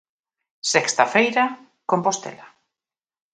[0.73, 1.43] Sexta feira,
[1.91, 2.47] Compostela.